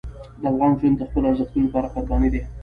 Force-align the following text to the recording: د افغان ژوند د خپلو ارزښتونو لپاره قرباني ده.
د 0.41 0.43
افغان 0.51 0.71
ژوند 0.79 0.95
د 0.97 1.01
خپلو 1.09 1.29
ارزښتونو 1.29 1.65
لپاره 1.67 1.91
قرباني 1.93 2.29
ده. 2.33 2.41